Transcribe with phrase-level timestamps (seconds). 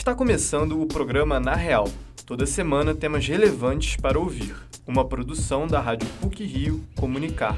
[0.00, 1.86] Está começando o programa Na Real.
[2.24, 4.56] Toda semana temas relevantes para ouvir.
[4.86, 7.54] Uma produção da Rádio PUC Rio Comunicar.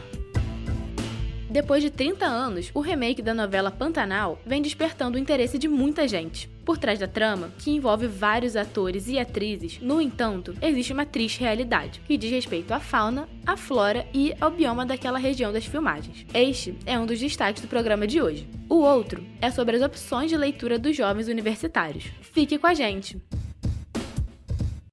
[1.49, 6.09] Depois de 30 anos, o remake da novela Pantanal vem despertando o interesse de muita
[6.09, 6.51] gente.
[6.65, 11.41] Por trás da trama, que envolve vários atores e atrizes, no entanto, existe uma triste
[11.41, 16.25] realidade, que diz respeito à fauna, à flora e ao bioma daquela região das filmagens.
[16.33, 18.49] Este é um dos destaques do programa de hoje.
[18.69, 22.05] O outro é sobre as opções de leitura dos jovens universitários.
[22.21, 23.21] Fique com a gente!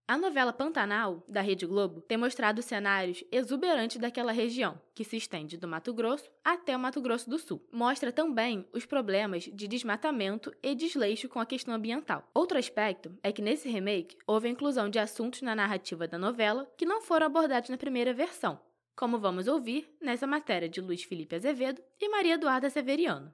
[0.10, 5.56] A novela Pantanal, da Rede Globo, tem mostrado cenários exuberantes daquela região, que se estende
[5.56, 7.64] do Mato Grosso até o Mato Grosso do Sul.
[7.72, 12.28] Mostra também os problemas de desmatamento e desleixo com a questão ambiental.
[12.34, 16.68] Outro aspecto é que nesse remake houve a inclusão de assuntos na narrativa da novela
[16.76, 18.60] que não foram abordados na primeira versão,
[18.96, 23.32] como vamos ouvir nessa matéria de Luiz Felipe Azevedo e Maria Eduarda Severiano.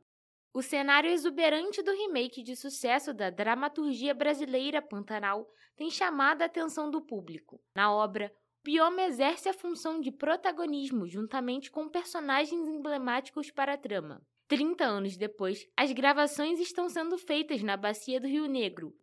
[0.55, 6.89] O cenário exuberante do remake de sucesso da dramaturgia brasileira Pantanal tem chamado a atenção
[6.89, 7.61] do público.
[7.75, 13.77] Na obra, o bioma exerce a função de protagonismo juntamente com personagens emblemáticos para a
[13.77, 14.25] trama.
[14.47, 18.95] 30 anos depois, as gravações estão sendo feitas na bacia do Rio Negro.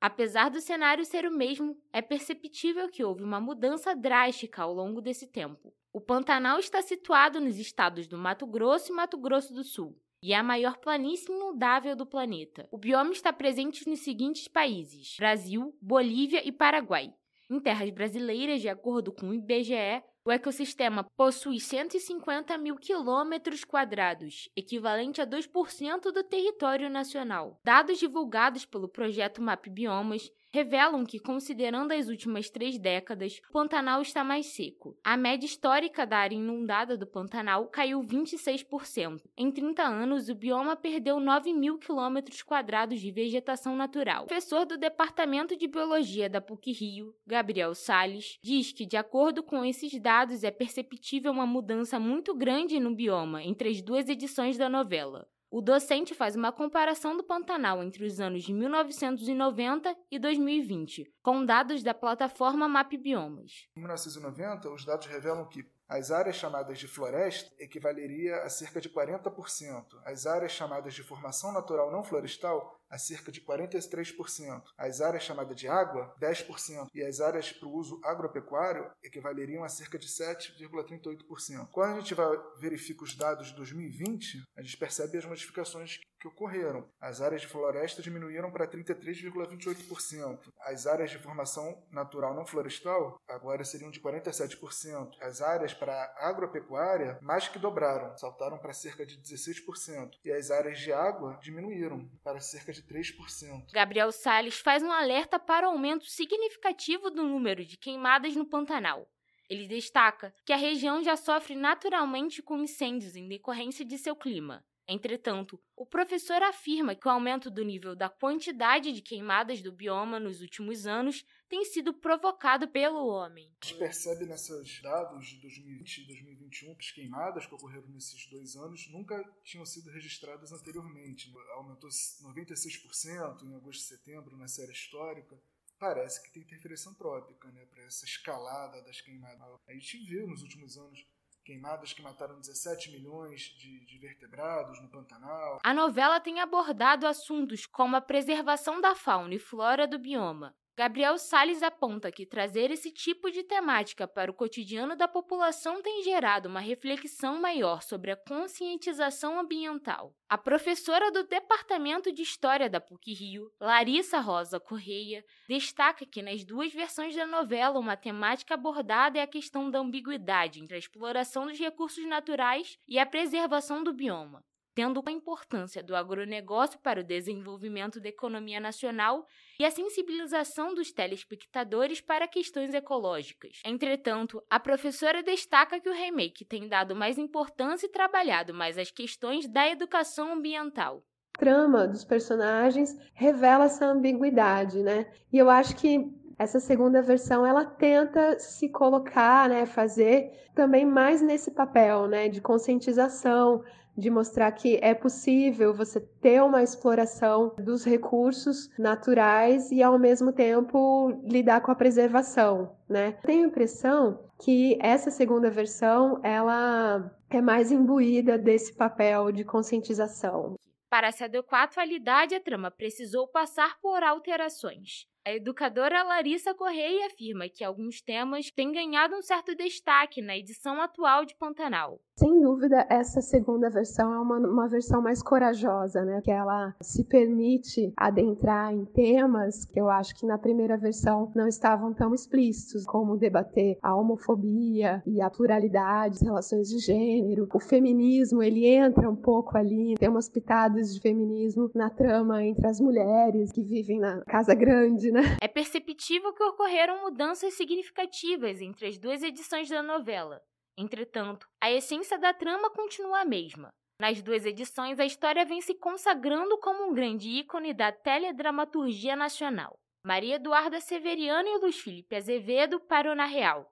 [0.00, 5.00] Apesar do cenário ser o mesmo, é perceptível que houve uma mudança drástica ao longo
[5.00, 5.74] desse tempo.
[5.92, 10.32] O Pantanal está situado nos estados do Mato Grosso e Mato Grosso do Sul e
[10.32, 12.68] é a maior planície inundável do planeta.
[12.70, 17.12] O bioma está presente nos seguintes países: Brasil, Bolívia e Paraguai.
[17.50, 24.50] Em terras brasileiras, de acordo com o IBGE, o ecossistema possui 150 mil quilômetros quadrados,
[24.54, 27.58] equivalente a 2% do território nacional.
[27.64, 34.02] Dados divulgados pelo projeto Map Biomas revelam que, considerando as últimas três décadas, o Pantanal
[34.02, 34.96] está mais seco.
[35.02, 39.22] A média histórica da área inundada do Pantanal caiu 26%.
[39.36, 44.24] Em 30 anos, o bioma perdeu 9 mil quilômetros quadrados de vegetação natural.
[44.24, 49.64] O professor do Departamento de Biologia da PUC-Rio, Gabriel Sales, diz que, de acordo com
[49.64, 54.68] esses dados, é perceptível uma mudança muito grande no bioma entre as duas edições da
[54.68, 55.28] novela.
[55.52, 61.44] O docente faz uma comparação do Pantanal entre os anos de 1990 e 2020, com
[61.44, 63.66] dados da plataforma MapBiomas.
[63.76, 68.88] Em 1990, os dados revelam que as áreas chamadas de floresta equivaleria a cerca de
[68.88, 69.84] 40%.
[70.04, 74.62] As áreas chamadas de formação natural não florestal a cerca de 43%.
[74.78, 76.86] As áreas chamadas de água, 10%.
[76.94, 81.68] E as áreas para o uso agropecuário equivaleriam a cerca de 7,38%.
[81.72, 86.28] Quando a gente vai verifica os dados de 2020, a gente percebe as modificações que
[86.28, 86.86] ocorreram.
[87.00, 90.52] As áreas de floresta diminuíram para 33,28%.
[90.60, 95.16] As áreas de formação natural não florestal agora seriam de 47%.
[95.20, 100.18] As áreas para agropecuária mais que dobraram, saltaram para cerca de 16%.
[100.24, 103.72] E as áreas de água diminuíram para cerca de 3%.
[103.72, 109.08] Gabriel Sales faz um alerta para o aumento significativo do número de queimadas no Pantanal.
[109.48, 114.64] Ele destaca que a região já sofre naturalmente com incêndios em decorrência de seu clima.
[114.92, 120.18] Entretanto, o professor afirma que o aumento do nível da quantidade de queimadas do bioma
[120.18, 123.54] nos últimos anos tem sido provocado pelo homem.
[123.62, 128.56] A gente percebe nesses dados de 2020 e 2021 as queimadas que ocorreram nesses dois
[128.56, 131.32] anos nunca tinham sido registradas anteriormente.
[131.54, 135.40] Aumentou 96% em agosto e setembro na série histórica
[135.78, 139.40] parece que tem interferência antrópica, né, para essa escalada das queimadas.
[139.66, 141.06] A gente viu nos últimos anos
[141.50, 145.58] queimadas que mataram 17 milhões de, de, vertebrados no Pantanal.
[145.64, 151.18] A novela tem abordado assuntos como a preservação da fauna e flora do bioma, Gabriel
[151.18, 156.48] Sales aponta que trazer esse tipo de temática para o cotidiano da população tem gerado
[156.48, 160.14] uma reflexão maior sobre a conscientização ambiental.
[160.28, 166.72] A professora do Departamento de História da PUC-Rio, Larissa Rosa Correia, destaca que nas duas
[166.72, 171.58] versões da novela uma temática abordada é a questão da ambiguidade entre a exploração dos
[171.58, 174.42] recursos naturais e a preservação do bioma
[174.74, 179.26] tendo a importância do agronegócio para o desenvolvimento da economia nacional
[179.60, 183.60] e a sensibilização dos telespectadores para questões ecológicas.
[183.62, 188.90] Entretanto, a professora destaca que o remake tem dado mais importância e trabalhado mais as
[188.90, 191.04] questões da educação ambiental
[191.38, 195.06] trama dos personagens revela essa ambiguidade, né?
[195.32, 201.22] E eu acho que essa segunda versão ela tenta se colocar, né, fazer também mais
[201.22, 203.62] nesse papel, né, de conscientização,
[204.00, 210.32] de mostrar que é possível você ter uma exploração dos recursos naturais e ao mesmo
[210.32, 213.12] tempo lidar com a preservação, né?
[213.22, 220.56] Tenho a impressão que essa segunda versão ela é mais imbuída desse papel de conscientização.
[220.88, 225.06] Para se adequar à atualidade, a trama precisou passar por alterações.
[225.22, 230.80] A educadora Larissa Correia afirma que alguns temas têm ganhado um certo destaque na edição
[230.80, 232.00] atual de Pantanal.
[232.16, 236.20] Sem dúvida, essa segunda versão é uma, uma versão mais corajosa, né?
[236.22, 241.46] Que ela se permite adentrar em temas que eu acho que na primeira versão não
[241.46, 247.46] estavam tão explícitos, como debater a homofobia e a pluralidade, as relações de gênero.
[247.54, 252.66] O feminismo, ele entra um pouco ali, tem umas pitadas de feminismo na trama entre
[252.66, 255.36] as mulheres que vivem na casa grande, né?
[255.40, 260.42] É perceptível que ocorreram mudanças significativas entre as duas edições da novela.
[260.78, 263.70] Entretanto, a essência da trama continua a mesma.
[264.00, 269.74] Nas duas edições, a história vem se consagrando como um grande ícone da teledramaturgia nacional.
[270.06, 273.70] Maria Eduarda Severiano e Luiz Felipe Azevedo para o Na Real.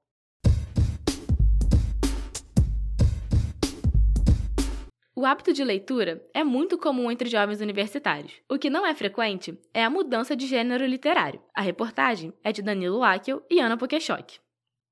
[5.18, 8.40] O hábito de leitura é muito comum entre jovens universitários.
[8.48, 11.42] O que não é frequente é a mudança de gênero literário.
[11.52, 14.38] A reportagem é de Danilo Akel e Ana Pokeshock.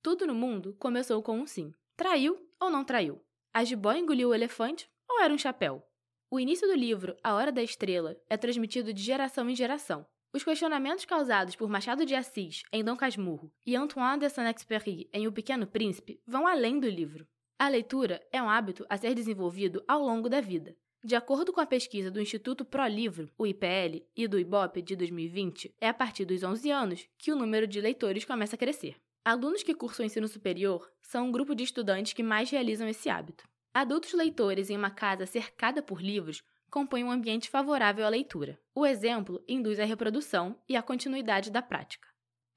[0.03, 1.73] Tudo no mundo começou com um sim.
[1.97, 3.23] Traiu ou não traiu?
[3.55, 5.81] A jiboia engoliu o elefante ou era um chapéu?
[6.29, 10.05] O início do livro A Hora da Estrela é transmitido de geração em geração.
[10.33, 15.29] Os questionamentos causados por Machado de Assis em Dom Casmurro e Antoine de Saint-Exupéry em
[15.29, 17.29] O Pequeno Príncipe vão além do livro.
[17.59, 20.77] A leitura é um hábito a ser desenvolvido ao longo da vida.
[21.03, 24.95] De acordo com a pesquisa do Instituto Pro Livro, o IPL, e do IBOP de
[24.95, 28.97] 2020, é a partir dos 11 anos que o número de leitores começa a crescer.
[29.25, 33.49] Alunos que cursam ensino superior são um grupo de estudantes que mais realizam esse hábito.
[33.73, 38.61] Adultos leitores em uma casa cercada por livros compõem um ambiente favorável à leitura.
[38.75, 42.07] O exemplo induz a reprodução e a continuidade da prática.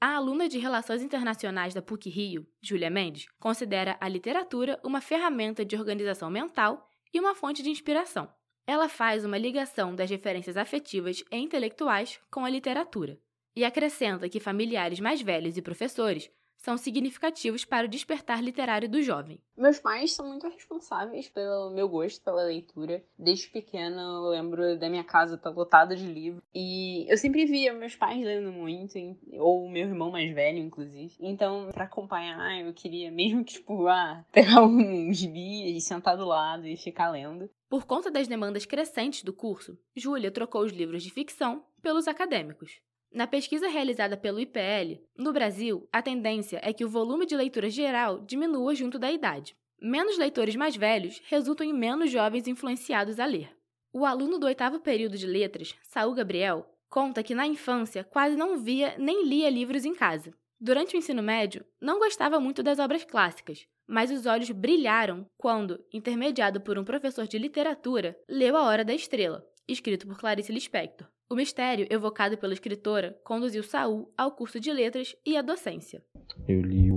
[0.01, 5.66] A aluna de Relações Internacionais da PUC Rio, Júlia Mendes, considera a literatura uma ferramenta
[5.66, 8.31] de organização mental e uma fonte de inspiração.
[8.66, 13.19] Ela faz uma ligação das referências afetivas e intelectuais com a literatura
[13.54, 19.01] e acrescenta que familiares mais velhos e professores são significativos para o despertar literário do
[19.01, 19.39] jovem.
[19.57, 23.03] Meus pais são muito responsáveis pelo meu gosto pela leitura.
[23.17, 26.41] Desde pequena eu lembro da minha casa estar tá lotada de livros.
[26.53, 28.97] E eu sempre via meus pais lendo muito,
[29.33, 31.13] ou meu irmão mais velho, inclusive.
[31.19, 36.25] Então, para acompanhar, eu queria mesmo que, tipo, ah, pegar um gibi e sentar do
[36.25, 37.50] lado e ficar lendo.
[37.69, 42.81] Por conta das demandas crescentes do curso, Júlia trocou os livros de ficção pelos acadêmicos.
[43.11, 47.67] Na pesquisa realizada pelo IPL, no Brasil, a tendência é que o volume de leitura
[47.67, 49.56] geral diminua junto da idade.
[49.81, 53.50] Menos leitores mais velhos resultam em menos jovens influenciados a ler.
[53.91, 58.59] O aluno do oitavo período de letras, Saul Gabriel, conta que na infância quase não
[58.59, 60.31] via nem lia livros em casa.
[60.62, 65.83] Durante o ensino médio, não gostava muito das obras clássicas, mas os olhos brilharam quando,
[65.91, 71.07] intermediado por um professor de literatura, leu A Hora da Estrela, escrito por Clarice Lispector.
[71.31, 76.01] O mistério, evocado pela escritora, conduziu Saul ao curso de letras e à docência.
[76.47, 76.89] Eu li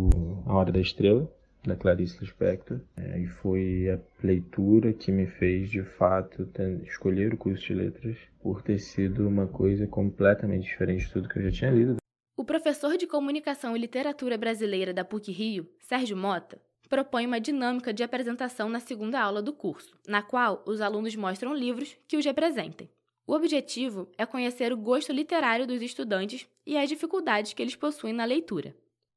[0.46, 1.30] A Hora da Estrela,
[1.62, 6.48] da Clarice Lispector, é, e foi a leitura que me fez, de fato,
[6.82, 11.38] escolher o curso de letras, por ter sido uma coisa completamente diferente de tudo que
[11.38, 11.96] eu já tinha lido.
[12.34, 16.58] O professor de Comunicação e Literatura Brasileira da PUC-Rio, Sérgio Mota,
[16.88, 21.54] propõe uma dinâmica de apresentação na segunda aula do curso, na qual os alunos mostram
[21.54, 22.88] livros que os representem.
[23.24, 28.12] O objetivo é conhecer o gosto literário dos estudantes e as dificuldades que eles possuem
[28.12, 28.74] na leitura.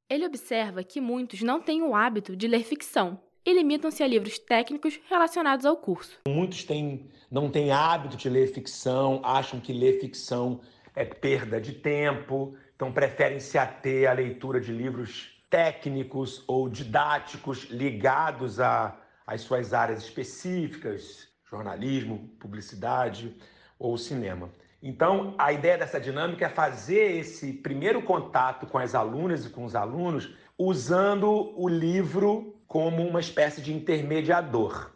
[0.08, 4.38] Ele observa que muitos não têm o hábito de ler ficção e limitam-se a livros
[4.38, 6.20] técnicos relacionados ao curso.
[6.28, 10.62] Muitos têm, não têm hábito de ler ficção, acham que ler ficção
[10.96, 17.64] é perda de tempo, então preferem se ater à leitura de livros técnicos ou didáticos
[17.72, 23.36] ligados às suas áreas específicas, jornalismo, publicidade
[23.78, 24.52] ou cinema.
[24.82, 29.66] Então, a ideia dessa dinâmica é fazer esse primeiro contato com as alunas e com
[29.66, 34.92] os alunos usando o livro como uma espécie de intermediador.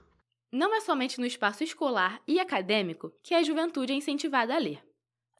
[0.52, 4.84] Não é somente no espaço escolar e acadêmico que a juventude é incentivada a ler.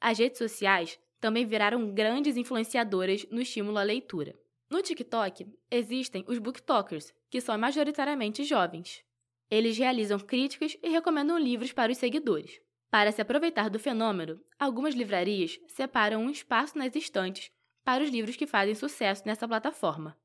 [0.00, 4.34] As redes sociais também viraram grandes influenciadoras no estímulo à leitura.
[4.70, 9.04] No TikTok, existem os booktokers, que são majoritariamente jovens.
[9.50, 12.60] Eles realizam críticas e recomendam livros para os seguidores.
[12.90, 17.48] Para se aproveitar do fenômeno, algumas livrarias separam um espaço nas estantes
[17.84, 20.16] para os livros que fazem sucesso nessa plataforma.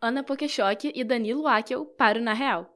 [0.00, 2.74] Ana Pokeshock e Danilo Akel para o Na Real.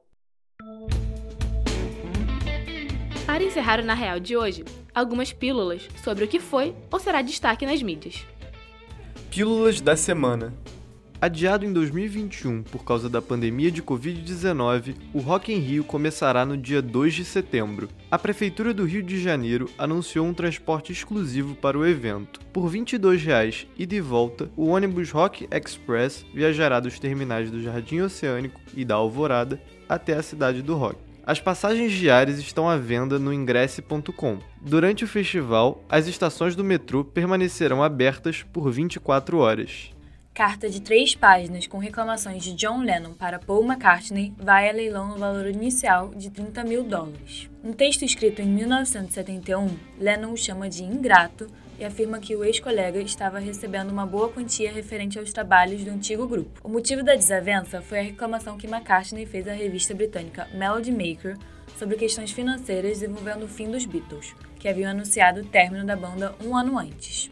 [3.25, 7.23] Para encerrar o Na Real de hoje, algumas pílulas sobre o que foi ou será
[7.23, 8.23] destaque nas mídias.
[9.31, 10.53] Pílulas da semana.
[11.21, 16.57] Adiado em 2021 por causa da pandemia de Covid-19, o Rock in Rio começará no
[16.57, 17.89] dia 2 de setembro.
[18.09, 22.39] A Prefeitura do Rio de Janeiro anunciou um transporte exclusivo para o evento.
[22.51, 27.99] Por R$ 22,00 e de volta, o ônibus Rock Express viajará dos terminais do Jardim
[27.99, 30.97] Oceânico e da Alvorada até a cidade do rock.
[31.23, 34.39] As passagens diárias estão à venda no ingresse.com.
[34.59, 39.91] Durante o festival, as estações do metrô permanecerão abertas por 24 horas.
[40.33, 45.09] Carta de três páginas com reclamações de John Lennon para Paul McCartney vai a leilão
[45.09, 47.49] no valor inicial de 30 mil dólares.
[47.61, 51.47] Um texto escrito em 1971, Lennon o chama de ingrato
[51.77, 56.25] e afirma que o ex-colega estava recebendo uma boa quantia referente aos trabalhos do antigo
[56.25, 56.61] grupo.
[56.63, 61.37] O motivo da desavença foi a reclamação que McCartney fez à revista britânica Melody Maker
[61.77, 66.33] sobre questões financeiras envolvendo o fim dos Beatles, que haviam anunciado o término da banda
[66.41, 67.29] um ano antes.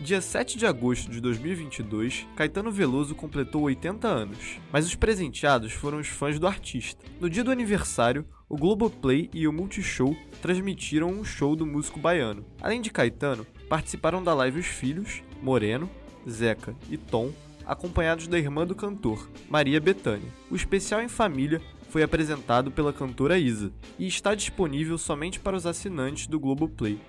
[0.00, 5.98] Dia 7 de agosto de 2022, Caetano Veloso completou 80 anos, mas os presenteados foram
[5.98, 7.04] os fãs do artista.
[7.20, 12.46] No dia do aniversário, o Globoplay e o Multishow transmitiram um show do músico baiano.
[12.62, 15.90] Além de Caetano, participaram da live os filhos, Moreno,
[16.30, 17.32] Zeca e Tom,
[17.66, 20.32] acompanhados da irmã do cantor, Maria Bethânia.
[20.48, 25.66] O especial em família foi apresentado pela cantora Isa e está disponível somente para os
[25.66, 27.00] assinantes do Globoplay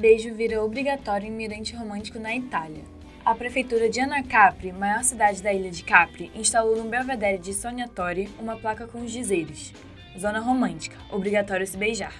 [0.00, 2.82] beijo vira obrigatório em Mirante Romântico na Itália.
[3.22, 8.30] A prefeitura de Anacapri, maior cidade da ilha de Capri, instalou no Belvedere de Sognatori
[8.38, 9.74] uma placa com os dizeres:
[10.18, 12.14] Zona Romântica, obrigatório se beijar.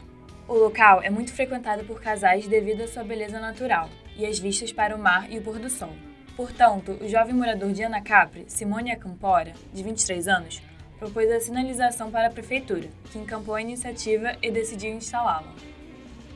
[0.46, 4.70] O local é muito frequentado por casais devido à sua beleza natural e as vistas
[4.70, 5.94] para o mar e o pôr do sol.
[6.37, 10.62] Portanto, o jovem morador de Anacapri, Simone Acampora, de 23 anos,
[10.99, 15.54] propôs a sinalização para a prefeitura, que encampou a iniciativa e decidiu instalá-la.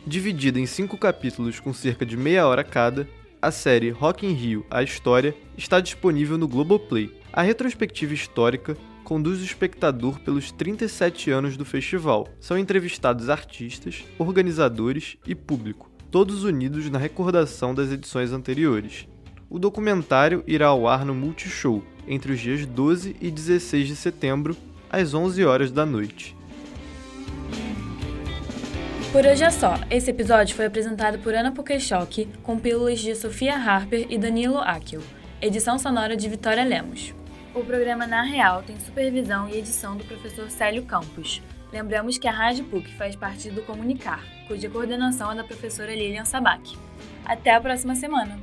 [0.07, 3.09] Dividida em cinco capítulos com cerca de meia hora cada,
[3.41, 7.11] a série Rock in Rio, a História, está disponível no Globoplay.
[7.33, 12.29] A retrospectiva histórica conduz o espectador pelos 37 anos do festival.
[12.39, 19.09] São entrevistados artistas, organizadores e público, todos unidos na recordação das edições anteriores.
[19.49, 24.55] O documentário irá ao ar no Multishow entre os dias 12 e 16 de setembro,
[24.91, 26.37] às 11 horas da noite.
[29.15, 29.75] Por hoje é só.
[29.89, 35.01] Esse episódio foi apresentado por Ana Pukeshock, com pílulas de Sofia Harper e Danilo Akel.
[35.41, 37.15] Edição sonora de Vitória Lemos.
[37.55, 41.41] O programa Na Real tem supervisão e edição do professor Célio Campos.
[41.73, 46.25] Lembramos que a Rádio PUC faz parte do Comunicar, cuja coordenação é da professora Lilian
[46.25, 46.77] Sabac.
[47.25, 48.37] Até a próxima semana!